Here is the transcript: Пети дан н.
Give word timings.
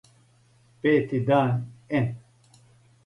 Пети 0.81 1.19
дан 1.27 1.51
н. 2.03 2.05